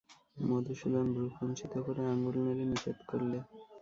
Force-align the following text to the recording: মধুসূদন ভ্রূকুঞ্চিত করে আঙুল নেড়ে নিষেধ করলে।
মধুসূদন 0.43 1.05
ভ্রূকুঞ্চিত 1.15 1.73
করে 1.85 2.01
আঙুল 2.11 2.35
নেড়ে 2.45 2.65
নিষেধ 2.71 2.97
করলে। 3.09 3.37